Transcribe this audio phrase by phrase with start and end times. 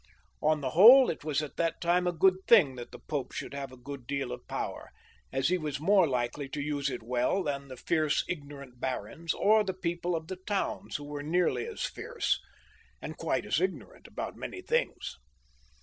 [0.41, 3.53] On the whole, it was at that time a good thing that the Pope should
[3.53, 4.89] have a good deal of power,
[5.31, 9.63] as he was more likely to use it well than the fierce ignorant barons, or
[9.63, 12.39] the people of the towns, who were nearly as fierce,
[12.99, 15.17] and quite as ignorant about many things.